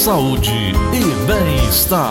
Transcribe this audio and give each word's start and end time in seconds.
saúde 0.00 0.50
e 0.94 1.26
bem-estar. 1.26 2.10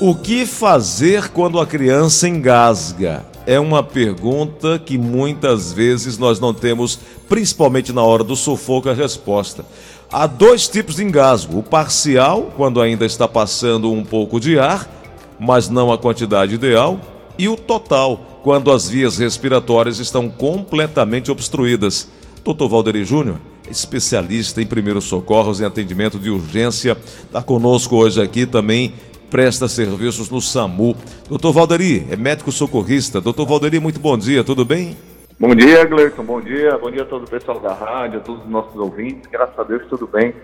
O 0.00 0.16
que 0.16 0.44
fazer 0.44 1.28
quando 1.28 1.60
a 1.60 1.66
criança 1.66 2.28
engasga? 2.28 3.24
É 3.46 3.60
uma 3.60 3.84
pergunta 3.84 4.80
que 4.80 4.98
muitas 4.98 5.72
vezes 5.72 6.18
nós 6.18 6.40
não 6.40 6.52
temos, 6.52 6.98
principalmente 7.28 7.92
na 7.92 8.02
hora 8.02 8.24
do 8.24 8.34
sufoco, 8.34 8.90
a 8.90 8.94
resposta. 8.94 9.64
Há 10.10 10.26
dois 10.26 10.66
tipos 10.66 10.96
de 10.96 11.04
engasgo: 11.04 11.60
o 11.60 11.62
parcial, 11.62 12.52
quando 12.56 12.80
ainda 12.82 13.06
está 13.06 13.28
passando 13.28 13.92
um 13.92 14.04
pouco 14.04 14.40
de 14.40 14.58
ar, 14.58 14.90
mas 15.38 15.68
não 15.68 15.92
a 15.92 15.98
quantidade 15.98 16.56
ideal, 16.56 16.98
e 17.38 17.48
o 17.48 17.56
total, 17.56 18.33
quando 18.44 18.70
as 18.70 18.86
vias 18.86 19.16
respiratórias 19.16 19.98
estão 19.98 20.28
completamente 20.28 21.30
obstruídas. 21.30 22.06
Dr. 22.44 22.68
Valderi 22.68 23.02
Júnior, 23.02 23.38
especialista 23.70 24.60
em 24.60 24.66
primeiros 24.66 25.04
socorros 25.04 25.60
e 25.60 25.64
atendimento 25.64 26.18
de 26.18 26.28
urgência, 26.28 26.94
está 27.24 27.42
conosco 27.42 27.96
hoje 27.96 28.20
aqui 28.20 28.44
também 28.44 28.92
presta 29.30 29.66
serviços 29.66 30.28
no 30.28 30.42
SAMU. 30.42 30.94
Doutor 31.26 31.54
Valderi, 31.54 32.06
é 32.10 32.16
médico 32.16 32.52
socorrista. 32.52 33.18
Doutor 33.18 33.46
Valderi, 33.46 33.80
muito 33.80 33.98
bom 33.98 34.16
dia, 34.18 34.44
tudo 34.44 34.62
bem? 34.62 34.94
Bom 35.40 35.54
dia, 35.54 35.82
Gleison, 35.86 36.22
bom 36.22 36.38
dia. 36.38 36.76
Bom 36.76 36.90
dia 36.90 37.02
a 37.02 37.06
todo 37.06 37.24
o 37.24 37.30
pessoal 37.30 37.58
da 37.58 37.72
rádio, 37.72 38.18
a 38.18 38.22
todos 38.22 38.44
os 38.44 38.50
nossos 38.50 38.76
ouvintes. 38.76 39.22
Graças 39.32 39.58
a 39.58 39.62
Deus, 39.62 39.82
tudo 39.88 40.06
bem. 40.06 40.34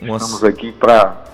Nossa. 0.00 0.24
Estamos 0.24 0.44
aqui 0.44 0.70
para 0.70 1.24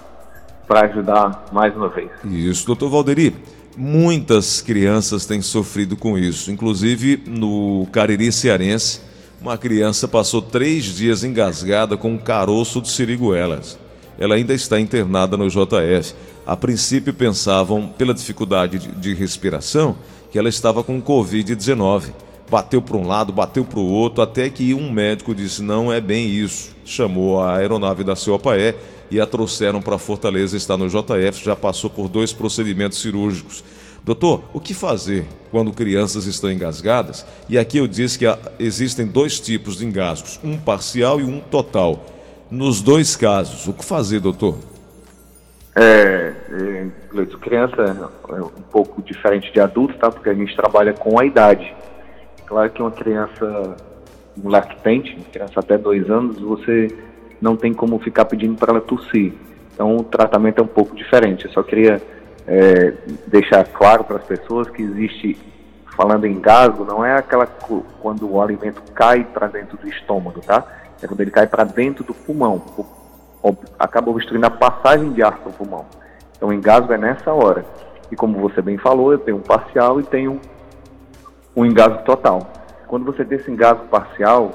ajudar 0.68 1.44
mais 1.52 1.76
uma 1.76 1.90
vez. 1.90 2.10
Isso, 2.24 2.66
doutor 2.66 2.88
Valderi. 2.88 3.36
Muitas 3.76 4.62
crianças 4.62 5.26
têm 5.26 5.42
sofrido 5.42 5.96
com 5.96 6.16
isso, 6.16 6.50
inclusive 6.50 7.22
no 7.26 7.86
Cariri 7.92 8.32
Cearense, 8.32 9.00
uma 9.38 9.58
criança 9.58 10.08
passou 10.08 10.40
três 10.40 10.84
dias 10.86 11.22
engasgada 11.22 11.94
com 11.94 12.14
um 12.14 12.18
caroço 12.18 12.80
de 12.80 12.88
siriguelas. 12.88 13.78
Ela 14.18 14.36
ainda 14.36 14.54
está 14.54 14.80
internada 14.80 15.36
no 15.36 15.46
JF. 15.50 16.14
A 16.46 16.56
princípio 16.56 17.12
pensavam, 17.12 17.88
pela 17.98 18.14
dificuldade 18.14 18.78
de, 18.78 18.88
de 18.92 19.14
respiração, 19.14 19.96
que 20.32 20.38
ela 20.38 20.48
estava 20.48 20.82
com 20.82 21.02
Covid-19. 21.02 22.12
Bateu 22.50 22.80
para 22.80 22.96
um 22.96 23.06
lado, 23.06 23.32
bateu 23.32 23.64
para 23.64 23.80
o 23.80 23.90
outro, 23.90 24.22
até 24.22 24.48
que 24.48 24.72
um 24.72 24.90
médico 24.90 25.34
disse: 25.34 25.62
não 25.62 25.92
é 25.92 26.00
bem 26.00 26.28
isso. 26.28 26.74
Chamou 26.84 27.40
a 27.40 27.56
aeronave 27.56 28.04
da 28.04 28.14
COPAE 28.14 28.74
e 29.10 29.20
a 29.20 29.26
trouxeram 29.26 29.80
para 29.80 29.98
Fortaleza, 29.98 30.56
está 30.56 30.76
no 30.76 30.88
JF, 30.88 31.44
já 31.44 31.56
passou 31.56 31.90
por 31.90 32.08
dois 32.08 32.32
procedimentos 32.32 33.00
cirúrgicos. 33.00 33.62
Doutor, 34.04 34.44
o 34.52 34.60
que 34.60 34.72
fazer 34.72 35.26
quando 35.50 35.72
crianças 35.72 36.26
estão 36.26 36.50
engasgadas? 36.50 37.26
E 37.48 37.58
aqui 37.58 37.78
eu 37.78 37.88
disse 37.88 38.18
que 38.18 38.24
existem 38.58 39.04
dois 39.04 39.40
tipos 39.40 39.76
de 39.76 39.84
engasgos, 39.84 40.38
um 40.44 40.56
parcial 40.56 41.20
e 41.20 41.24
um 41.24 41.40
total. 41.40 42.04
Nos 42.48 42.80
dois 42.80 43.16
casos, 43.16 43.66
o 43.66 43.72
que 43.72 43.84
fazer, 43.84 44.20
doutor? 44.20 44.58
É, 45.74 46.32
é, 46.50 46.86
criança 47.40 48.10
é 48.28 48.40
um 48.40 48.62
pouco 48.70 49.02
diferente 49.02 49.52
de 49.52 49.60
adulto, 49.60 49.94
tá? 49.98 50.10
Porque 50.10 50.28
a 50.28 50.34
gente 50.34 50.54
trabalha 50.56 50.92
com 50.92 51.18
a 51.18 51.24
idade. 51.24 51.74
Claro 52.46 52.70
que 52.70 52.80
uma 52.80 52.90
criança 52.90 53.76
um 54.42 54.48
lactente, 54.48 55.16
criança 55.32 55.60
até 55.60 55.78
dois 55.78 56.10
anos, 56.10 56.38
você 56.38 56.88
não 57.40 57.56
tem 57.56 57.72
como 57.72 57.98
ficar 57.98 58.26
pedindo 58.26 58.56
para 58.56 58.72
ela 58.72 58.80
tossir. 58.80 59.32
Então 59.72 59.96
o 59.96 60.04
tratamento 60.04 60.60
é 60.60 60.62
um 60.62 60.68
pouco 60.68 60.94
diferente. 60.94 61.46
Eu 61.46 61.50
só 61.52 61.62
queria 61.62 62.00
é, 62.46 62.94
deixar 63.26 63.64
claro 63.64 64.04
para 64.04 64.16
as 64.16 64.24
pessoas 64.24 64.68
que 64.68 64.82
existe, 64.82 65.38
falando 65.96 66.26
em 66.26 66.38
gasgo, 66.38 66.84
não 66.84 67.04
é 67.04 67.16
aquela 67.16 67.46
quando 68.00 68.30
o 68.30 68.40
alimento 68.40 68.82
cai 68.94 69.24
para 69.24 69.46
dentro 69.46 69.76
do 69.78 69.88
estômago, 69.88 70.40
tá? 70.40 70.64
É 71.02 71.06
quando 71.06 71.20
ele 71.20 71.30
cai 71.30 71.46
para 71.46 71.64
dentro 71.64 72.04
do 72.04 72.14
pulmão 72.14 72.62
acaba 73.78 74.10
obstruindo 74.10 74.46
a 74.46 74.50
passagem 74.50 75.12
de 75.12 75.22
ar 75.22 75.38
para 75.38 75.50
o 75.50 75.52
pulmão. 75.52 75.86
Então, 76.36 76.48
o 76.48 76.52
engasgo 76.52 76.92
é 76.92 76.98
nessa 76.98 77.32
hora. 77.32 77.64
E 78.10 78.16
como 78.16 78.38
você 78.38 78.60
bem 78.60 78.78
falou, 78.78 79.12
eu 79.12 79.18
tenho 79.18 79.36
um 79.36 79.42
parcial 79.42 80.00
e 80.00 80.02
tenho 80.02 80.40
um 81.56 81.64
engasgo 81.64 82.02
total. 82.04 82.52
Quando 82.86 83.04
você 83.04 83.24
tem 83.24 83.38
esse 83.38 83.50
engasgo 83.50 83.86
parcial, 83.86 84.52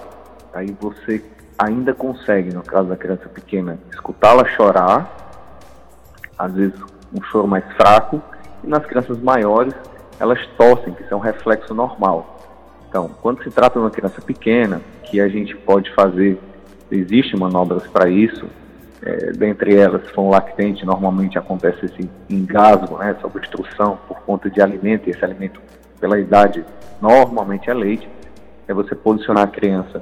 aí 0.53 0.75
você 0.79 1.23
ainda 1.57 1.93
consegue, 1.93 2.53
no 2.53 2.63
caso 2.63 2.87
da 2.87 2.95
criança 2.95 3.27
pequena, 3.27 3.79
escutá-la 3.91 4.45
chorar, 4.45 5.11
às 6.37 6.53
vezes 6.53 6.79
um 7.13 7.21
choro 7.23 7.47
mais 7.47 7.65
fraco, 7.73 8.21
e 8.63 8.67
nas 8.67 8.85
crianças 8.85 9.19
maiores, 9.19 9.73
elas 10.19 10.39
tossem, 10.57 10.93
que 10.93 11.03
isso 11.03 11.13
é 11.13 11.17
um 11.17 11.19
reflexo 11.19 11.73
normal. 11.73 12.37
Então, 12.87 13.09
quando 13.21 13.43
se 13.43 13.49
trata 13.49 13.79
de 13.79 13.85
uma 13.85 13.89
criança 13.89 14.21
pequena, 14.21 14.81
que 15.03 15.19
a 15.19 15.27
gente 15.27 15.55
pode 15.55 15.93
fazer, 15.93 16.39
existem 16.91 17.39
manobras 17.39 17.87
para 17.87 18.09
isso, 18.09 18.45
é, 19.03 19.31
dentre 19.31 19.75
elas, 19.75 20.05
se 20.05 20.13
for 20.13 20.21
um 20.21 20.29
lactente, 20.29 20.85
normalmente 20.85 21.37
acontece 21.37 21.85
esse 21.85 22.09
engasgo, 22.29 22.97
né, 22.97 23.15
essa 23.17 23.25
obstrução 23.25 23.97
por 24.07 24.19
conta 24.21 24.49
de 24.49 24.61
alimento, 24.61 25.07
e 25.07 25.11
esse 25.11 25.23
alimento, 25.25 25.59
pela 26.01 26.19
idade, 26.19 26.65
normalmente 26.99 27.69
é 27.69 27.73
leite. 27.73 28.09
É 28.67 28.73
você 28.73 28.95
posicionar 28.95 29.43
a 29.43 29.47
criança 29.47 30.01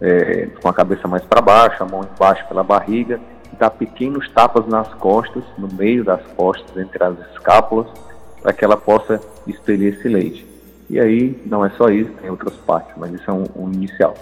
é, 0.00 0.48
com 0.60 0.68
a 0.68 0.72
cabeça 0.72 1.06
mais 1.06 1.22
para 1.24 1.40
baixo, 1.40 1.82
a 1.82 1.86
mão 1.86 2.02
embaixo 2.02 2.46
pela 2.48 2.64
barriga, 2.64 3.20
e 3.52 3.56
dar 3.56 3.70
pequenos 3.70 4.28
tapas 4.30 4.66
nas 4.66 4.92
costas, 4.94 5.44
no 5.56 5.68
meio 5.68 6.04
das 6.04 6.20
costas, 6.36 6.76
entre 6.76 7.02
as 7.02 7.14
escápulas, 7.32 7.86
para 8.42 8.52
que 8.52 8.64
ela 8.64 8.76
possa 8.76 9.20
expelir 9.46 9.94
esse 9.94 10.08
leite. 10.08 10.46
E 10.88 10.98
aí, 10.98 11.40
não 11.46 11.64
é 11.64 11.70
só 11.70 11.88
isso, 11.88 12.10
tem 12.20 12.30
outras 12.30 12.54
partes, 12.56 12.92
mas 12.96 13.12
isso 13.12 13.30
é 13.30 13.32
um, 13.32 13.44
um 13.54 13.72
inicial. 13.72 14.14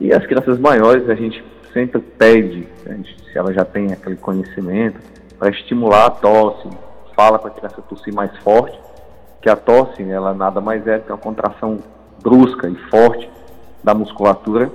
E 0.00 0.12
as 0.12 0.26
crianças 0.26 0.58
maiores, 0.58 1.08
a 1.08 1.14
gente 1.14 1.42
sempre 1.72 2.00
pede, 2.00 2.68
né, 2.84 3.02
se 3.32 3.38
ela 3.38 3.52
já 3.52 3.64
tem 3.64 3.92
aquele 3.92 4.16
conhecimento, 4.16 5.00
para 5.38 5.48
estimular 5.50 6.06
a 6.06 6.10
tosse, 6.10 6.68
fala 7.14 7.38
para 7.38 7.50
a 7.50 7.54
criança 7.54 7.82
tossir 7.82 8.12
mais 8.12 8.36
forte, 8.38 8.78
que 9.42 9.50
a 9.50 9.56
tosse, 9.56 10.02
ela 10.02 10.32
nada 10.32 10.60
mais 10.60 10.86
é 10.86 11.00
que 11.00 11.10
uma 11.10 11.18
contração 11.18 11.80
brusca 12.22 12.68
e 12.68 12.76
forte 12.88 13.28
da 13.82 13.92
musculatura 13.92 14.70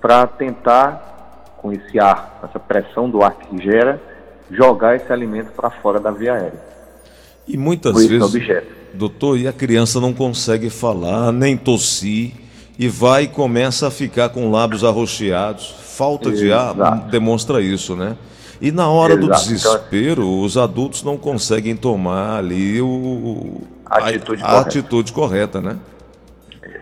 para 0.00 0.26
tentar, 0.26 1.54
com 1.58 1.70
esse 1.70 2.00
ar, 2.00 2.40
essa 2.42 2.58
pressão 2.58 3.10
do 3.10 3.22
ar 3.22 3.34
que 3.34 3.62
gera, 3.62 4.00
jogar 4.50 4.96
esse 4.96 5.12
alimento 5.12 5.52
para 5.52 5.70
fora 5.70 6.00
da 6.00 6.10
via 6.10 6.32
aérea. 6.32 6.64
E 7.46 7.56
muitas 7.56 7.94
vezes, 8.06 8.22
objeto. 8.22 8.66
doutor, 8.94 9.38
e 9.38 9.46
a 9.46 9.52
criança 9.52 10.00
não 10.00 10.12
consegue 10.12 10.70
falar, 10.70 11.30
nem 11.30 11.56
tossir, 11.56 12.32
e 12.78 12.88
vai 12.88 13.24
e 13.24 13.28
começa 13.28 13.88
a 13.88 13.90
ficar 13.90 14.30
com 14.30 14.50
lábios 14.50 14.82
arroxeados, 14.82 15.74
falta 15.96 16.30
de 16.30 16.52
ar 16.52 16.74
demonstra 17.10 17.60
isso, 17.60 17.94
né? 17.94 18.16
E 18.60 18.72
na 18.72 18.88
hora 18.88 19.14
Exato. 19.14 19.26
do 19.26 19.32
desespero, 19.32 20.40
os 20.40 20.56
adultos 20.56 21.02
não 21.02 21.18
conseguem 21.18 21.76
tomar 21.76 22.38
ali 22.38 22.80
o, 22.80 23.60
a, 23.88 23.98
atitude, 23.98 24.42
a, 24.42 24.46
a 24.46 24.50
correta. 24.50 24.68
atitude 24.68 25.12
correta, 25.12 25.60
né? 25.60 25.76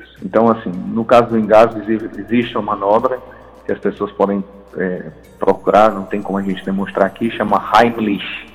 Isso. 0.02 0.18
Então, 0.24 0.48
assim, 0.48 0.70
no 0.70 1.04
caso 1.04 1.28
do 1.30 1.38
engasgo, 1.38 1.80
existe 2.18 2.56
uma 2.56 2.74
manobra 2.74 3.18
que 3.64 3.72
as 3.72 3.78
pessoas 3.78 4.10
podem 4.12 4.42
é, 4.76 5.10
procurar, 5.38 5.92
não 5.92 6.04
tem 6.04 6.20
como 6.22 6.38
a 6.38 6.42
gente 6.42 6.64
demonstrar 6.64 7.06
aqui, 7.06 7.30
chama 7.30 7.62
Heimlich. 7.74 8.52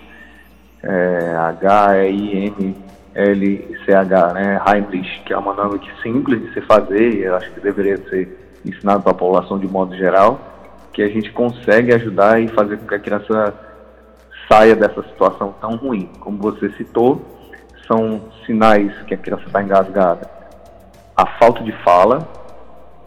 É, 0.81 1.35
H-I-M-L-C-H, 1.59 2.73
né? 4.33 4.61
Heimlich, 4.65 5.21
que 5.25 5.33
é 5.33 5.37
uma 5.37 5.53
manobra 5.53 5.77
que 5.79 5.89
simples 6.01 6.41
de 6.41 6.53
se 6.53 6.61
fazer, 6.61 7.15
e 7.15 7.23
eu 7.23 7.35
acho 7.35 7.51
que 7.51 7.59
deveria 7.59 7.97
ser 8.09 8.59
ensinado 8.65 9.03
para 9.03 9.11
a 9.11 9.15
população 9.15 9.59
de 9.59 9.67
modo 9.67 9.95
geral, 9.95 10.39
que 10.93 11.01
a 11.01 11.07
gente 11.07 11.31
consegue 11.31 11.93
ajudar 11.93 12.41
e 12.41 12.47
fazer 12.49 12.77
com 12.77 12.87
que 12.87 12.95
a 12.95 12.99
criança 12.99 13.53
saia 14.49 14.75
dessa 14.75 15.03
situação 15.03 15.53
tão 15.61 15.75
ruim. 15.75 16.09
Como 16.19 16.37
você 16.37 16.69
citou, 16.71 17.21
são 17.89 18.21
sinais 18.45 18.93
que 19.07 19.15
a 19.15 19.17
criança 19.17 19.45
está 19.47 19.63
engasgada. 19.63 20.29
A 21.17 21.25
falta 21.39 21.63
de 21.63 21.71
fala, 21.83 22.29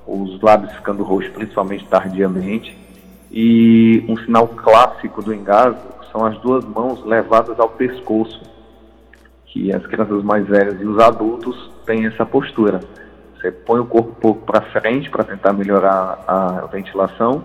os 0.05 0.40
lábios 0.43 0.73
ficando 0.73 1.05
roxos, 1.05 1.32
principalmente 1.32 1.87
tardiamente, 1.87 2.76
e 3.31 4.05
um 4.08 4.17
sinal 4.17 4.49
clássico 4.49 5.23
do 5.23 5.32
engasgo 5.32 5.88
são 6.11 6.26
as 6.26 6.37
duas 6.40 6.64
mãos 6.64 7.02
levadas 7.05 7.58
ao 7.61 7.69
pescoço, 7.70 8.43
que 9.46 9.73
as 9.73 9.87
crianças 9.87 10.23
mais 10.25 10.46
velhas 10.46 10.81
e 10.81 10.84
os 10.84 10.99
adultos 10.99 11.70
têm 11.87 12.06
essa 12.06 12.26
postura. 12.26 12.81
Você 13.37 13.52
põe 13.52 13.81
o 13.81 13.87
corpo 13.87 14.11
um 14.11 14.14
pouco 14.14 14.40
para 14.44 14.62
frente 14.62 15.08
para 15.08 15.25
tentar 15.25 15.52
melhorar 15.52 16.25
a 16.26 16.67
ventilação 16.67 17.43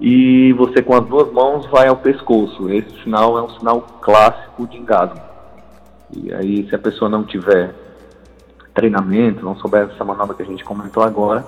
e 0.00 0.52
você 0.54 0.82
com 0.82 0.94
as 0.94 1.04
duas 1.04 1.30
mãos 1.32 1.66
vai 1.66 1.86
ao 1.88 1.96
pescoço. 1.96 2.70
Esse 2.70 3.02
sinal 3.02 3.38
é 3.38 3.42
um 3.42 3.48
sinal 3.50 3.82
clássico 4.00 4.66
de 4.66 4.76
engasgo. 4.76 5.31
E 6.12 6.32
aí, 6.32 6.68
se 6.68 6.74
a 6.74 6.78
pessoa 6.78 7.08
não 7.08 7.24
tiver 7.24 7.74
treinamento, 8.74 9.44
não 9.44 9.56
souber 9.56 9.88
essa 9.92 10.04
manobra 10.04 10.34
que 10.34 10.42
a 10.42 10.46
gente 10.46 10.64
comentou 10.64 11.02
agora, 11.02 11.44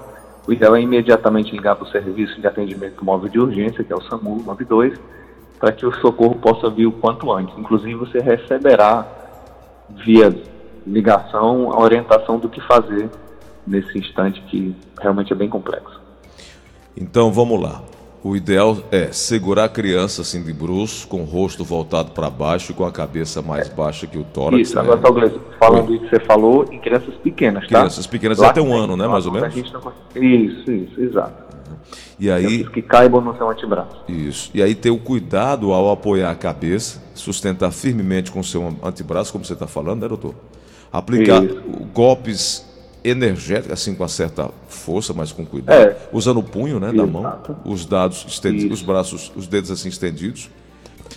o 0.46 0.52
ideal 0.52 0.76
é 0.76 0.81
imediatamente 0.81 1.52
ligar 1.52 1.76
para 1.76 1.84
o 1.84 1.90
serviço 1.90 2.40
de 2.40 2.46
atendimento 2.46 3.05
móvel 3.05 3.28
de 3.28 3.38
urgência, 3.38 3.82
que 3.82 3.93
é 3.93 3.96
o 3.96 4.02
SAMU 4.02 4.43
92, 4.44 4.99
para 5.58 5.72
que 5.72 5.87
o 5.87 5.93
socorro 6.00 6.34
possa 6.37 6.69
vir 6.69 6.87
o 6.87 6.93
quanto 6.93 7.32
antes. 7.32 7.56
Inclusive, 7.58 7.94
você 7.94 8.19
receberá 8.19 9.06
via 10.05 10.34
ligação 10.87 11.72
a 11.72 11.81
orientação 11.81 12.38
do 12.38 12.49
que 12.49 12.61
fazer 12.61 13.08
nesse 13.66 13.99
instante 13.99 14.43
que 14.43 14.76
realmente 15.00 15.32
é 15.32 15.37
bem 15.37 15.49
complexo. 15.49 16.00
Então 16.96 17.32
vamos 17.32 17.61
lá. 17.61 17.82
O 18.25 18.35
ideal 18.35 18.79
é 18.91 19.12
segurar 19.12 19.65
a 19.65 19.69
criança 19.69 20.23
assim 20.23 20.43
de 20.43 20.50
bruços, 20.50 21.05
com 21.05 21.21
o 21.21 21.25
rosto 21.25 21.62
voltado 21.62 22.12
para 22.12 22.31
baixo 22.31 22.73
e 22.73 22.75
com 22.75 22.87
a 22.87 22.91
cabeça 22.91 23.43
mais 23.43 23.69
baixa 23.69 24.06
que 24.06 24.17
o 24.17 24.25
tórax. 24.25 24.67
Isso, 24.67 24.79
agora, 24.79 24.99
né? 24.99 25.11
Gleison, 25.11 25.41
falando 25.61 25.91
Oi. 25.91 25.97
isso 25.97 26.05
que 26.05 26.17
você 26.17 26.25
falou, 26.25 26.67
em 26.73 26.79
crianças 26.79 27.15
pequenas, 27.17 27.65
tá? 27.65 27.81
Crianças 27.81 28.06
pequenas 28.06 28.41
até 28.41 28.62
um 28.62 28.75
ano, 28.75 28.97
né, 28.97 29.06
mais 29.06 29.26
ou 29.26 29.32
menos? 29.32 29.55
Não... 29.55 29.93
Isso, 30.23 30.73
isso, 30.73 31.00
exato. 31.03 31.44
E 32.19 32.31
aí 32.31 32.65
que 32.65 32.81
caibam 32.81 33.21
no 33.21 33.37
seu 33.37 33.50
antebraço. 33.50 33.94
Isso. 34.09 34.50
E 34.55 34.62
aí 34.62 34.75
ter 34.75 34.91
o 34.91 34.97
cuidado 34.97 35.75
ao 35.75 35.91
apoiar 35.91 36.31
a 36.31 36.35
cabeça, 36.35 37.03
sustentar 37.15 37.71
firmemente 37.73 38.32
com 38.32 38.41
o 38.41 38.44
seu 38.44 38.75
antebraço, 38.82 39.32
como 39.32 39.44
você 39.44 39.53
está 39.53 39.67
falando, 39.67 40.00
né, 40.00 40.09
doutor? 40.09 40.35
Aplicar 40.91 41.44
isso. 41.44 41.61
golpes 41.93 42.74
energéticos, 43.05 43.73
assim 43.73 43.95
com 43.95 44.03
uma 44.03 44.09
certa 44.09 44.51
força, 44.67 45.12
mas 45.12 45.31
com 45.31 45.45
cuidado, 45.45 45.91
é. 45.91 45.97
usando 46.12 46.39
o 46.39 46.43
punho, 46.43 46.81
né, 46.81 46.93
da 46.93 47.06
mão, 47.06 47.39
os 47.65 47.85
dados 47.85 48.25
estendidos, 48.27 48.81
os 48.81 48.87
braços, 48.87 49.31
os 49.37 49.47
dedos 49.47 49.71
assim 49.71 49.89
estendidos. 49.89 50.51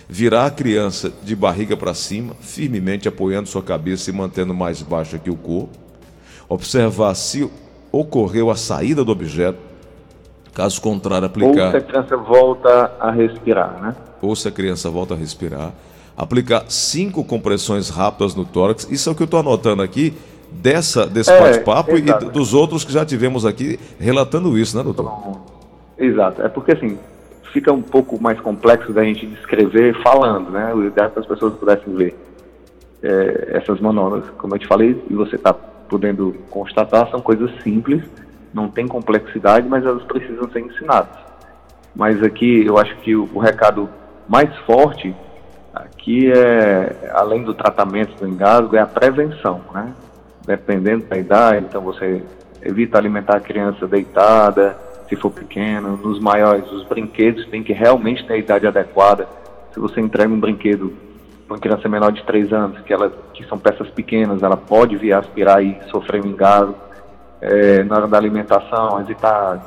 Virar 0.08 0.46
a 0.46 0.50
criança 0.50 1.12
de 1.22 1.34
barriga 1.34 1.76
para 1.76 1.94
cima, 1.94 2.34
firmemente 2.40 3.08
apoiando 3.08 3.48
sua 3.48 3.62
cabeça 3.62 4.10
e 4.10 4.12
mantendo 4.12 4.54
mais 4.54 4.82
baixa 4.82 5.18
que 5.18 5.30
o 5.30 5.36
corpo. 5.36 5.76
Observar 6.48 7.14
se 7.14 7.50
ocorreu 7.90 8.50
a 8.50 8.56
saída 8.56 9.04
do 9.04 9.12
objeto 9.12 9.68
Caso 10.58 10.82
contrário, 10.82 11.24
aplicar. 11.24 11.66
Ou 11.66 11.70
se 11.70 11.76
a 11.76 11.80
criança 11.80 12.16
volta 12.16 12.92
a 12.98 13.10
respirar, 13.12 13.80
né? 13.80 13.96
Ou 14.20 14.34
se 14.34 14.48
a 14.48 14.50
criança 14.50 14.90
volta 14.90 15.14
a 15.14 15.16
respirar. 15.16 15.72
Aplicar 16.16 16.64
cinco 16.68 17.22
compressões 17.22 17.88
rápidas 17.88 18.34
no 18.34 18.44
tórax. 18.44 18.88
Isso 18.90 19.08
é 19.08 19.12
o 19.12 19.14
que 19.14 19.22
eu 19.22 19.26
estou 19.26 19.38
anotando 19.38 19.82
aqui 19.82 20.14
dessa, 20.50 21.06
desse 21.06 21.30
é, 21.30 21.40
bate-papo 21.40 21.96
e 21.96 22.02
dos 22.30 22.54
outros 22.54 22.84
que 22.84 22.92
já 22.92 23.04
tivemos 23.04 23.46
aqui 23.46 23.78
relatando 23.98 24.56
isso, 24.58 24.76
né, 24.76 24.82
doutor? 24.82 25.40
Exato. 25.98 26.42
É 26.42 26.48
porque 26.48 26.72
assim, 26.72 26.98
fica 27.52 27.72
um 27.72 27.82
pouco 27.82 28.20
mais 28.20 28.40
complexo 28.40 28.92
da 28.92 29.04
gente 29.04 29.26
descrever 29.26 30.00
falando, 30.02 30.50
né? 30.50 30.72
O 30.74 30.84
ideal 30.84 31.08
é 31.08 31.10
que 31.10 31.18
as 31.18 31.26
pessoas 31.26 31.54
pudessem 31.54 31.94
ver 31.94 32.16
é, 33.02 33.50
essas 33.52 33.80
manobras, 33.80 34.24
como 34.38 34.54
eu 34.54 34.58
te 34.58 34.66
falei, 34.66 35.02
e 35.08 35.14
você 35.14 35.36
está 35.36 35.52
podendo 35.52 36.34
constatar, 36.50 37.10
são 37.10 37.20
coisas 37.20 37.50
simples 37.62 38.02
não 38.52 38.68
tem 38.68 38.86
complexidade, 38.86 39.68
mas 39.68 39.84
elas 39.84 40.02
precisam 40.04 40.50
ser 40.50 40.60
ensinadas. 40.60 41.16
Mas 41.94 42.22
aqui 42.22 42.64
eu 42.64 42.78
acho 42.78 42.96
que 42.98 43.14
o, 43.14 43.28
o 43.34 43.38
recado 43.38 43.88
mais 44.28 44.54
forte 44.58 45.14
aqui 45.72 46.30
é, 46.30 47.10
além 47.12 47.42
do 47.42 47.54
tratamento 47.54 48.16
do 48.18 48.26
engasgo, 48.26 48.76
é 48.76 48.80
a 48.80 48.86
prevenção, 48.86 49.60
né? 49.72 49.92
Dependendo 50.48 51.04
da 51.04 51.18
idade, 51.18 51.66
então 51.68 51.82
você 51.82 52.22
evita 52.62 52.96
alimentar 52.96 53.36
a 53.36 53.40
criança 53.40 53.86
deitada, 53.86 54.78
se 55.06 55.14
for 55.14 55.30
pequeno, 55.30 55.98
nos 55.98 56.18
maiores, 56.20 56.72
os 56.72 56.84
brinquedos 56.84 57.46
têm 57.48 57.62
que 57.62 57.74
realmente 57.74 58.26
ter 58.26 58.32
a 58.32 58.38
idade 58.38 58.66
adequada. 58.66 59.28
Se 59.74 59.78
você 59.78 60.00
entrega 60.00 60.32
um 60.32 60.40
brinquedo 60.40 60.94
para 61.46 61.54
uma 61.54 61.60
criança 61.60 61.86
menor 61.86 62.12
de 62.12 62.22
3 62.24 62.50
anos, 62.50 62.80
que, 62.80 62.94
ela, 62.94 63.12
que 63.34 63.44
são 63.44 63.58
peças 63.58 63.90
pequenas, 63.90 64.42
ela 64.42 64.56
pode 64.56 64.96
vir 64.96 65.12
aspirar 65.12 65.62
e 65.62 65.78
sofrer 65.90 66.24
um 66.24 66.28
engasgo 66.28 66.74
é, 67.42 67.84
na 67.84 67.96
hora 67.96 68.08
da 68.08 68.16
alimentação, 68.16 68.98
evitar 69.02 69.60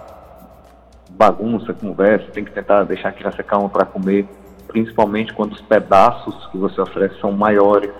bagunça, 1.11 1.75
conversa, 1.75 2.25
tem 2.31 2.43
que 2.43 2.51
tentar 2.51 2.85
deixar 2.85 3.09
a 3.09 3.11
criança 3.11 3.43
calma 3.43 3.69
para 3.69 3.85
comer, 3.85 4.25
principalmente 4.67 5.31
quando 5.31 5.51
os 5.51 5.61
pedaços 5.61 6.47
que 6.47 6.57
você 6.57 6.81
oferece 6.81 7.19
são 7.19 7.31
maiores. 7.31 7.91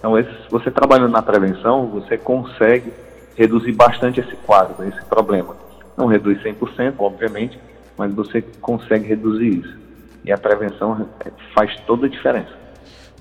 Então, 0.00 0.18
esse, 0.18 0.30
você 0.50 0.70
trabalhando 0.70 1.12
na 1.12 1.20
prevenção, 1.20 1.86
você 1.86 2.16
consegue 2.16 2.90
reduzir 3.36 3.72
bastante 3.72 4.18
esse 4.18 4.34
quadro, 4.34 4.82
esse 4.88 5.04
problema. 5.04 5.54
Não 5.96 6.06
reduz 6.06 6.42
100%, 6.42 6.94
obviamente, 6.98 7.60
mas 7.96 8.12
você 8.12 8.42
consegue 8.60 9.06
reduzir 9.06 9.60
isso. 9.60 9.78
E 10.24 10.32
a 10.32 10.38
prevenção 10.38 11.06
faz 11.54 11.78
toda 11.86 12.06
a 12.06 12.08
diferença. 12.08 12.50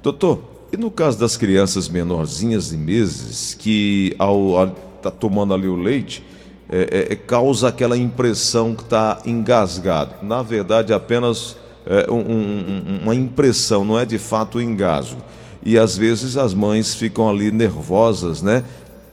Doutor, 0.01 0.41
e 0.71 0.77
no 0.77 0.89
caso 0.89 1.19
das 1.19 1.35
crianças 1.35 1.89
menorzinhas 1.89 2.69
de 2.69 2.77
meses 2.77 3.53
que 3.53 4.15
ao, 4.17 4.57
ao 4.57 4.75
está 4.99 5.11
tomando 5.11 5.53
ali 5.53 5.67
o 5.67 5.75
leite, 5.75 6.23
é, 6.69 7.09
é, 7.09 7.13
é, 7.13 7.15
causa 7.15 7.67
aquela 7.67 7.97
impressão 7.97 8.75
que 8.75 8.83
está 8.83 9.19
engasgado. 9.25 10.13
Na 10.21 10.41
verdade, 10.41 10.93
é 10.93 10.95
apenas 10.95 11.57
é, 11.85 12.11
um, 12.11 12.19
um, 12.19 12.99
uma 13.03 13.15
impressão, 13.15 13.83
não 13.83 13.97
é 13.97 14.05
de 14.05 14.19
fato 14.19 14.61
engasgo. 14.61 15.21
E 15.63 15.77
às 15.77 15.97
vezes 15.97 16.38
as 16.38 16.53
mães 16.53 16.95
ficam 16.95 17.29
ali 17.29 17.51
nervosas, 17.51 18.41
né? 18.41 18.63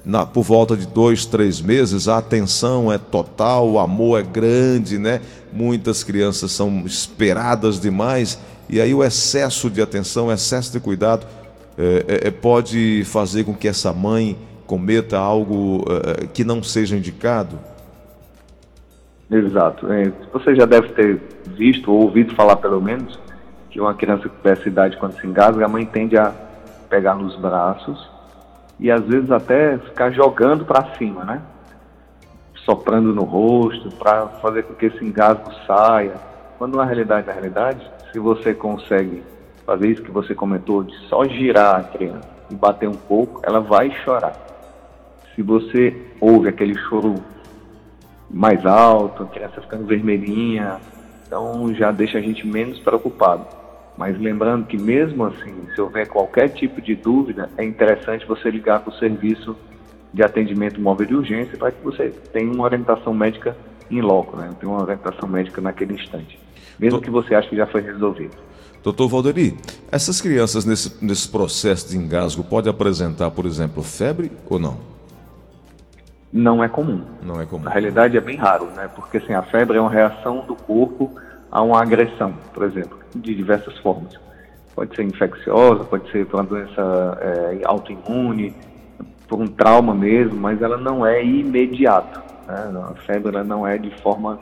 Na, 0.05 0.25
por 0.25 0.45
volta 0.45 0.77
de 0.77 0.87
dois, 0.87 1.27
três 1.27 1.61
meses, 1.61 2.07
a 2.07 2.19
atenção 2.19 2.93
é 2.93 2.97
total, 2.97 3.69
o 3.69 3.79
amor 3.79 4.21
é 4.21 4.23
grande, 4.23 4.99
né? 4.99 5.21
Muitas 5.53 6.05
crianças 6.05 6.53
são 6.53 6.85
esperadas 6.87 7.81
demais, 7.81 8.39
e 8.69 8.81
aí 8.81 8.95
o 8.95 9.03
excesso 9.03 9.69
de 9.69 9.83
atenção, 9.83 10.29
o 10.29 10.33
excesso 10.33 10.71
de 10.73 10.79
cuidado 10.79 11.27
é, 11.77 12.05
é, 12.07 12.29
é 12.29 12.31
pode 12.31 13.03
fazer 13.05 13.43
com 13.43 13.53
que 13.53 13.67
essa 13.67 13.93
mãe 13.93 14.37
cometa 14.67 15.19
algo 15.19 15.79
uh, 15.83 16.29
que 16.33 16.45
não 16.45 16.63
seja 16.63 16.97
indicado? 16.97 17.59
Exato. 19.31 19.91
É, 19.91 20.13
você 20.33 20.55
já 20.55 20.67
deve 20.67 20.89
ter 20.91 21.21
visto 21.57 21.93
ou 21.93 22.03
ouvido 22.03 22.35
falar, 22.35 22.57
pelo 22.57 22.81
menos, 22.81 23.19
que 23.77 23.81
uma 23.81 23.93
criança 23.93 24.31
dessa 24.43 24.67
idade, 24.67 24.97
quando 24.97 25.21
se 25.21 25.27
engasga, 25.27 25.67
a 25.67 25.69
mãe 25.69 25.85
tende 25.85 26.17
a 26.17 26.33
pegar 26.89 27.15
nos 27.15 27.37
braços 27.37 28.11
e 28.81 28.91
às 28.91 29.05
vezes 29.05 29.31
até 29.31 29.77
ficar 29.77 30.11
jogando 30.11 30.65
para 30.65 30.95
cima, 30.95 31.27
né? 31.27 31.43
Soprando 32.65 33.15
no 33.15 33.23
rosto 33.23 33.95
para 33.97 34.29
fazer 34.41 34.63
com 34.63 34.73
que 34.73 34.87
esse 34.87 35.05
engasgo 35.05 35.53
saia. 35.67 36.15
Quando 36.57 36.79
na 36.79 36.87
realidade, 36.87 37.27
na 37.27 37.35
realidade, 37.35 37.87
se 38.11 38.19
você 38.19 38.55
consegue 38.55 39.23
fazer 39.67 39.89
isso 39.89 40.03
que 40.03 40.11
você 40.11 40.35
comentou, 40.35 40.83
de 40.83 40.97
só 41.09 41.25
girar 41.27 41.81
a 41.81 41.83
criança 41.83 42.31
e 42.51 42.55
bater 42.55 42.89
um 42.89 42.95
pouco, 42.95 43.43
ela 43.45 43.61
vai 43.61 43.91
chorar 44.03 44.33
se 45.35 45.43
você 45.43 45.95
ouve 46.19 46.49
aquele 46.49 46.75
choro 46.89 47.15
mais 48.31 48.65
alto, 48.65 49.25
a 49.25 49.27
criança 49.27 49.61
ficando 49.61 49.85
vermelhinha, 49.85 50.79
então 51.27 51.75
já 51.75 51.93
deixa 51.93 52.17
a 52.17 52.23
gente 52.23 52.47
menos 52.47 52.79
preocupado. 52.79 53.66
Mas 53.97 54.19
lembrando 54.19 54.67
que 54.67 54.77
mesmo 54.77 55.25
assim, 55.25 55.55
se 55.75 55.81
houver 55.81 56.07
qualquer 56.07 56.49
tipo 56.51 56.81
de 56.81 56.95
dúvida, 56.95 57.49
é 57.57 57.65
interessante 57.65 58.27
você 58.27 58.51
ligar 58.51 58.81
para 58.81 58.93
o 58.93 58.99
serviço 58.99 59.57
de 60.13 60.23
atendimento 60.23 60.81
móvel 60.81 61.07
de 61.07 61.15
urgência 61.15 61.57
para 61.57 61.71
que 61.71 61.83
você 61.83 62.11
tenha 62.33 62.51
uma 62.51 62.65
orientação 62.65 63.15
médica 63.15 63.57
em 63.91 64.01
loco, 64.01 64.37
né? 64.37 64.51
Tenha 64.61 64.71
uma 64.71 64.83
orientação 64.83 65.29
médica 65.29 65.61
naquele 65.61 65.95
instante, 65.95 66.39
mesmo 66.79 67.01
que 67.01 67.11
você 67.11 67.35
ache 67.35 67.49
que 67.49 67.57
já 67.57 67.67
foi 67.67 67.81
resolvido. 67.81 68.37
Doutor 68.83 69.09
Valderi, 69.09 69.57
essas 69.91 70.21
crianças 70.21 70.65
nesse, 70.65 71.05
nesse 71.05 71.29
processo 71.29 71.89
de 71.89 71.97
engasgo 71.97 72.45
podem 72.45 72.71
apresentar, 72.71 73.31
por 73.31 73.47
exemplo, 73.47 73.83
febre 73.83 74.31
ou 74.49 74.59
não? 74.59 74.97
não 76.37 76.63
é 76.63 76.69
comum. 76.69 77.03
Não 77.23 77.41
é 77.41 77.47
comum. 77.47 77.65
Na 77.65 77.71
realidade 77.71 78.17
é 78.17 78.21
bem 78.21 78.37
raro, 78.37 78.67
né? 78.77 78.89
Porque 78.95 79.17
assim, 79.17 79.33
a 79.33 79.43
febre 79.43 79.79
é 79.79 79.81
uma 79.81 79.91
reação 79.91 80.45
do 80.47 80.55
corpo 80.55 81.15
a 81.51 81.63
uma 81.63 81.81
agressão, 81.81 82.35
por 82.53 82.65
exemplo, 82.65 82.99
de 83.15 83.35
diversas 83.35 83.77
formas. 83.79 84.19
Pode 84.75 84.95
ser 84.95 85.05
infecciosa, 85.05 85.85
pode 85.85 86.11
ser 86.11 86.27
por 86.27 86.41
uma 86.41 86.45
doença 86.45 87.19
é, 87.21 87.61
autoimune, 87.65 88.55
por 89.27 89.41
um 89.41 89.47
trauma 89.47 89.95
mesmo, 89.95 90.37
mas 90.37 90.61
ela 90.61 90.77
não 90.77 91.05
é 91.05 91.25
imediato. 91.25 92.21
Né? 92.47 92.73
A 92.91 92.95
febre 93.07 93.35
ela 93.35 93.45
não 93.45 93.67
é 93.67 93.79
de 93.79 93.91
forma 94.03 94.39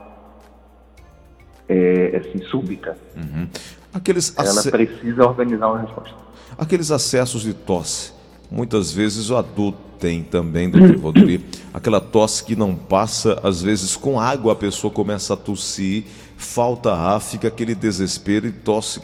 é, 1.68 2.16
assim, 2.16 2.44
súbita. 2.46 2.96
Uhum. 3.16 3.49
Aqueles 3.92 4.34
ela 4.37 4.62
precisa 4.70 5.25
organizar 5.25 5.68
uma 5.68 5.80
resposta. 5.80 6.16
Aqueles 6.58 6.90
acessos 6.90 7.42
de 7.42 7.54
tosse 7.54 8.14
Muitas 8.50 8.92
vezes 8.92 9.30
o 9.30 9.37
adulto 9.37 9.78
tem 9.99 10.23
também, 10.23 10.70
doutor 10.70 10.96
Valduri, 10.96 11.44
aquela 11.73 12.00
tosse 12.00 12.44
que 12.44 12.54
não 12.54 12.75
passa, 12.75 13.40
às 13.42 13.62
vezes 13.62 13.96
com 13.96 14.20
água 14.20 14.52
a 14.52 14.56
pessoa 14.56 14.92
começa 14.92 15.34
a 15.34 15.37
tossir, 15.37 16.04
falta 16.36 16.92
ar, 16.92 17.20
fica 17.20 17.48
aquele 17.48 17.74
desespero 17.74 18.46
e 18.46 18.52
tosse 18.52 19.00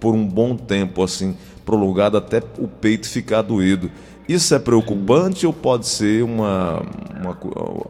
por 0.00 0.14
um 0.14 0.26
bom 0.26 0.56
tempo, 0.56 1.02
assim, 1.02 1.36
prolongado 1.64 2.16
até 2.16 2.42
o 2.58 2.68
peito 2.68 3.08
ficar 3.08 3.42
doído. 3.42 3.90
Isso 4.28 4.54
é 4.54 4.58
preocupante 4.58 5.46
ou 5.46 5.52
pode 5.52 5.86
ser 5.86 6.22
uma, 6.22 6.82
uma 7.20 7.38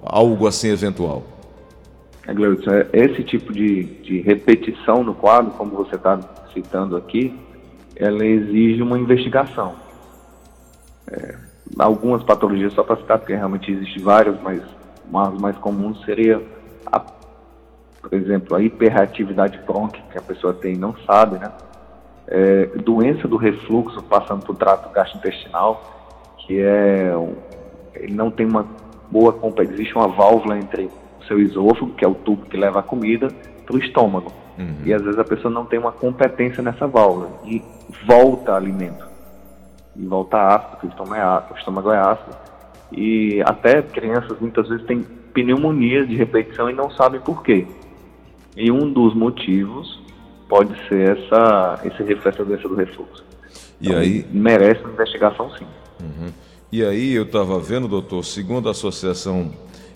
algo 0.05 0.47
assim 0.47 0.69
eventual? 0.69 1.23
É, 2.27 2.33
Gleudson, 2.33 2.71
é, 2.71 2.89
esse 2.93 3.23
tipo 3.23 3.53
de, 3.53 3.85
de 4.03 4.21
repetição 4.21 5.05
no 5.05 5.15
quadro, 5.15 5.53
como 5.53 5.73
você 5.73 5.95
está 5.95 6.19
citando 6.53 6.97
aqui, 6.97 7.39
ela 7.97 8.25
exige 8.25 8.83
uma 8.83 8.99
investigação. 8.99 9.75
É, 11.11 11.37
algumas 11.79 12.23
patologias, 12.23 12.73
só 12.73 12.83
para 12.83 12.97
citar, 12.97 13.19
porque 13.19 13.35
realmente 13.35 13.71
existem 13.71 14.03
várias, 14.03 14.41
mas 14.43 14.63
as 15.15 15.41
mais 15.41 15.57
comuns 15.59 16.03
seria, 16.05 16.43
a, 16.87 17.01
por 18.05 18.15
exemplo, 18.15 18.55
a 18.55 18.63
hiperatividade 18.63 19.59
crônica 19.61 19.99
que 20.13 20.19
a 20.19 20.23
pessoa 20.23 20.53
tem 20.53 20.75
e 20.75 20.79
não 20.79 20.95
sabe, 21.07 21.39
né? 21.39 21.51
É, 22.29 22.67
doença 22.85 23.27
do 23.27 23.37
refluxo 23.37 24.03
passando 24.03 24.49
o 24.49 24.55
trato 24.55 24.93
gastrointestinal, 24.93 25.83
que 26.39 26.61
é 26.61 27.13
ele 27.95 28.15
não 28.15 28.31
tem 28.31 28.45
uma 28.47 28.67
boa 29.11 29.39
existe 29.61 29.95
uma 29.95 30.09
válvula 30.09 30.59
entre 30.59 30.91
o 31.21 31.25
seu 31.27 31.41
esôfago, 31.41 31.93
que 31.93 32.05
é 32.05 32.09
o 32.09 32.15
tubo 32.15 32.45
que 32.47 32.57
leva 32.57 32.81
a 32.81 32.83
comida, 32.83 33.29
para 33.65 33.77
o 33.77 33.79
estômago. 33.79 34.33
Uhum. 34.59 34.77
E 34.85 34.93
às 34.93 35.03
vezes 35.03 35.19
a 35.19 35.25
pessoa 35.25 35.53
não 35.53 35.65
tem 35.65 35.79
uma 35.79 35.93
competência 35.93 36.63
nessa 36.63 36.87
válvula 36.87 37.31
e 37.45 37.63
volta 38.07 38.55
alimento. 38.55 39.07
E 39.97 40.05
volta 40.07 40.39
ácido, 40.49 40.71
porque 40.73 40.87
o 40.87 40.91
estômago 40.91 41.15
é 41.15 41.23
ácido, 41.23 41.55
o 41.55 41.59
estômago 41.59 41.91
é 41.91 41.99
ácido. 41.99 42.37
E 42.93 43.43
até 43.47 43.81
crianças 43.81 44.39
muitas 44.41 44.69
vezes 44.69 44.85
têm 44.87 45.03
pneumonia 45.33 46.07
de 46.07 46.15
repetição 46.17 46.69
e 46.69 46.73
não 46.73 46.91
sabem 46.91 47.21
por 47.21 47.43
quê. 47.43 47.67
E 48.57 48.71
um 48.71 48.93
dos 48.93 49.15
motivos 49.15 50.01
pode 50.49 50.73
ser 50.89 51.19
essa, 51.19 51.81
esse, 51.85 52.13
essa 52.13 52.45
doença 52.45 52.69
do 52.69 52.75
refluxo. 52.75 53.25
E 53.81 53.89
então, 53.89 53.99
aí 53.99 54.27
merece 54.31 54.83
uma 54.83 54.93
investigação 54.93 55.51
sim. 55.57 55.67
Uhum. 56.01 56.31
E 56.71 56.85
aí 56.85 57.13
eu 57.13 57.25
estava 57.25 57.59
vendo, 57.59 57.89
doutor, 57.89 58.25
segundo 58.25 58.69
a 58.69 58.73
Associação 58.73 59.53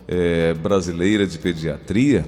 é, 0.07 0.55
Brasileira 0.55 1.27
de 1.27 1.39
Pediatria, 1.39 2.25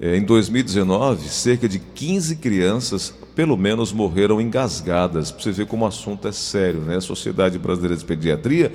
é, 0.00 0.16
em 0.16 0.22
2019, 0.22 1.28
cerca 1.28 1.68
de 1.68 1.78
15 1.78 2.36
crianças, 2.36 3.10
pelo 3.34 3.56
menos, 3.56 3.92
morreram 3.92 4.40
engasgadas. 4.40 5.30
Para 5.30 5.42
você 5.42 5.52
ver 5.52 5.66
como 5.66 5.84
o 5.84 5.88
assunto 5.88 6.28
é 6.28 6.32
sério, 6.32 6.80
né? 6.80 6.96
A 6.96 7.00
Sociedade 7.00 7.58
Brasileira 7.58 7.96
de 7.96 8.04
Pediatria 8.04 8.72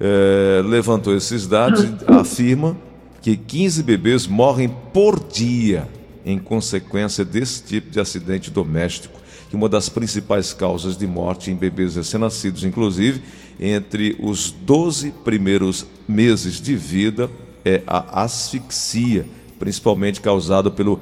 é, 0.00 0.62
levantou 0.64 1.14
esses 1.14 1.46
dados 1.46 1.84
e 1.84 1.94
afirma 2.08 2.76
que 3.20 3.36
15 3.36 3.82
bebês 3.82 4.26
morrem 4.26 4.68
por 4.92 5.18
dia 5.18 5.88
em 6.24 6.38
consequência 6.38 7.24
desse 7.24 7.62
tipo 7.62 7.90
de 7.90 8.00
acidente 8.00 8.50
doméstico, 8.50 9.20
que 9.48 9.56
uma 9.56 9.68
das 9.68 9.88
principais 9.88 10.52
causas 10.52 10.96
de 10.96 11.06
morte 11.06 11.50
em 11.50 11.54
bebês 11.54 11.96
recém-nascidos, 11.96 12.64
inclusive, 12.64 13.22
entre 13.60 14.16
os 14.20 14.50
12 14.50 15.12
primeiros 15.24 15.86
meses 16.08 16.60
de 16.60 16.74
vida, 16.74 17.28
é 17.64 17.82
a 17.86 18.22
asfixia, 18.22 19.26
principalmente 19.58 20.20
causada 20.20 20.70
pelo 20.70 21.00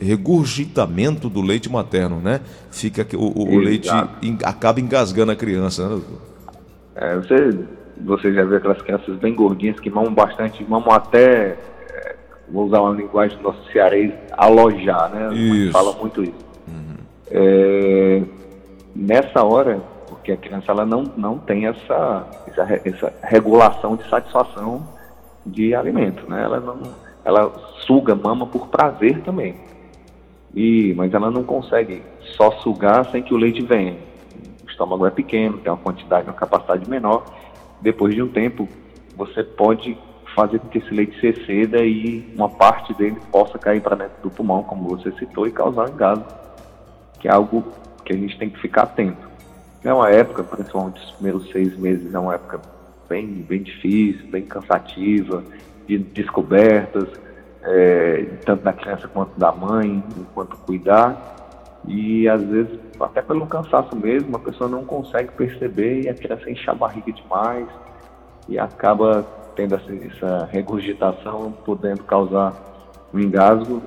regurgitamento 0.00 1.28
do 1.28 1.40
leite 1.40 1.70
materno, 1.70 2.20
né? 2.20 2.40
Fica 2.70 3.06
o, 3.16 3.54
o 3.54 3.58
leite 3.58 3.88
acaba 4.44 4.80
engasgando 4.80 5.32
a 5.32 5.36
criança, 5.36 5.88
né? 5.88 6.02
É, 6.94 7.16
você, 7.16 7.58
você 8.04 8.32
já 8.32 8.44
viu 8.44 8.56
aquelas 8.56 8.80
crianças 8.80 9.16
bem 9.16 9.34
gordinhas 9.34 9.78
que 9.80 9.90
mamam 9.90 10.14
bastante, 10.14 10.64
mamam 10.64 10.92
até 10.92 11.58
vou 12.48 12.66
usar 12.66 12.80
uma 12.80 12.94
linguagem 12.94 13.36
do 13.38 13.44
nosso 13.44 13.72
cearês, 13.72 14.12
alojar, 14.32 15.10
né? 15.10 15.34
Isso. 15.34 15.72
Fala 15.72 15.92
muito 15.92 16.22
isso. 16.22 16.46
Uhum. 16.68 16.96
É, 17.30 18.22
nessa 18.94 19.44
hora, 19.44 19.80
porque 20.08 20.32
a 20.32 20.36
criança 20.36 20.72
ela 20.72 20.86
não, 20.86 21.04
não 21.16 21.38
tem 21.38 21.66
essa, 21.66 22.26
essa, 22.46 22.80
essa 22.84 23.12
regulação 23.22 23.96
de 23.96 24.08
satisfação 24.08 24.86
de 25.44 25.74
alimento, 25.74 26.28
né? 26.28 26.42
Ela 26.42 26.60
não, 26.60 26.82
ela 27.24 27.52
suga, 27.86 28.14
mama 28.14 28.46
por 28.46 28.68
prazer 28.68 29.22
também. 29.22 29.56
E, 30.54 30.94
mas 30.96 31.12
ela 31.12 31.30
não 31.30 31.44
consegue 31.44 32.02
só 32.36 32.50
sugar 32.62 33.04
sem 33.10 33.22
que 33.22 33.34
o 33.34 33.36
leite 33.36 33.62
venha. 33.62 33.96
O 34.64 34.70
estômago 34.70 35.06
é 35.06 35.10
pequeno, 35.10 35.58
tem 35.58 35.70
uma 35.70 35.78
quantidade, 35.78 36.26
uma 36.26 36.34
capacidade 36.34 36.88
menor. 36.88 37.24
Depois 37.80 38.14
de 38.14 38.22
um 38.22 38.28
tempo, 38.28 38.68
você 39.16 39.42
pode 39.42 39.98
fazer 40.36 40.58
com 40.58 40.68
que 40.68 40.78
esse 40.78 40.94
leite 40.94 41.18
se 41.18 41.28
exceda 41.28 41.82
e 41.82 42.30
uma 42.36 42.50
parte 42.50 42.92
dele 42.92 43.16
possa 43.32 43.58
cair 43.58 43.80
para 43.80 43.96
dentro 43.96 44.22
do 44.22 44.30
pulmão, 44.30 44.62
como 44.62 44.86
você 44.86 45.10
citou, 45.12 45.48
e 45.48 45.50
causar 45.50 45.88
engasgo, 45.88 46.26
que 47.18 47.26
é 47.26 47.32
algo 47.32 47.64
que 48.04 48.12
a 48.12 48.16
gente 48.16 48.38
tem 48.38 48.50
que 48.50 48.60
ficar 48.60 48.82
atento. 48.82 49.26
É 49.82 49.92
uma 49.92 50.10
época, 50.10 50.44
principalmente 50.44 51.02
os 51.02 51.10
primeiros 51.12 51.50
seis 51.50 51.76
meses, 51.78 52.14
é 52.14 52.18
uma 52.18 52.34
época 52.34 52.60
bem, 53.08 53.26
bem 53.26 53.62
difícil, 53.62 54.26
bem 54.30 54.42
cansativa, 54.42 55.42
de 55.86 55.96
descobertas, 55.98 57.08
é, 57.62 58.26
tanto 58.44 58.62
da 58.62 58.74
criança 58.74 59.08
quanto 59.08 59.38
da 59.40 59.50
mãe, 59.50 60.04
enquanto 60.18 60.54
cuidar. 60.58 61.34
E 61.86 62.28
às 62.28 62.42
vezes, 62.42 62.78
até 63.00 63.22
pelo 63.22 63.46
cansaço 63.46 63.96
mesmo, 63.96 64.36
a 64.36 64.40
pessoa 64.40 64.68
não 64.68 64.84
consegue 64.84 65.32
perceber 65.32 66.02
e 66.02 66.08
a 66.10 66.14
criança 66.14 66.50
enche 66.50 66.68
a 66.68 66.74
barriga 66.74 67.12
demais 67.12 67.66
e 68.48 68.58
acaba 68.58 69.24
tendo 69.56 69.74
essa, 69.74 69.92
essa 69.92 70.48
regurgitação, 70.52 71.52
podendo 71.64 72.04
causar 72.04 73.08
um 73.12 73.18
engasgo 73.18 73.82